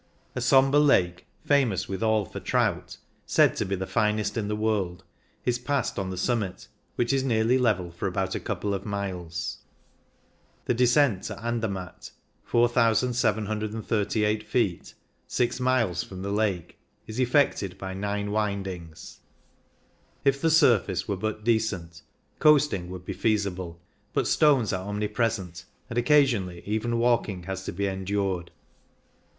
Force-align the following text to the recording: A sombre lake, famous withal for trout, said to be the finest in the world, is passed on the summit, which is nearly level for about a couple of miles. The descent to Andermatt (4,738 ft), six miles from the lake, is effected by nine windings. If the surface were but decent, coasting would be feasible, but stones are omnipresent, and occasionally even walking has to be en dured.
A 0.33 0.41
sombre 0.41 0.79
lake, 0.79 1.27
famous 1.45 1.87
withal 1.87 2.25
for 2.25 2.39
trout, 2.39 2.97
said 3.27 3.55
to 3.57 3.65
be 3.65 3.75
the 3.75 3.85
finest 3.85 4.35
in 4.35 4.47
the 4.47 4.55
world, 4.55 5.03
is 5.45 5.59
passed 5.59 5.99
on 5.99 6.09
the 6.09 6.17
summit, 6.17 6.67
which 6.95 7.13
is 7.13 7.23
nearly 7.23 7.59
level 7.59 7.91
for 7.91 8.07
about 8.07 8.33
a 8.33 8.39
couple 8.39 8.73
of 8.73 8.83
miles. 8.83 9.59
The 10.65 10.73
descent 10.73 11.25
to 11.25 11.39
Andermatt 11.39 12.09
(4,738 12.49 13.77
ft), 14.49 14.95
six 15.27 15.59
miles 15.59 16.01
from 16.03 16.23
the 16.23 16.31
lake, 16.31 16.79
is 17.05 17.19
effected 17.19 17.77
by 17.77 17.93
nine 17.93 18.31
windings. 18.31 19.19
If 20.25 20.41
the 20.41 20.49
surface 20.49 21.07
were 21.07 21.15
but 21.15 21.43
decent, 21.43 22.01
coasting 22.39 22.89
would 22.89 23.05
be 23.05 23.13
feasible, 23.13 23.79
but 24.13 24.25
stones 24.25 24.73
are 24.73 24.87
omnipresent, 24.89 25.65
and 25.91 25.99
occasionally 25.99 26.63
even 26.65 26.97
walking 26.97 27.43
has 27.43 27.63
to 27.65 27.71
be 27.71 27.87
en 27.87 28.03
dured. 28.05 28.49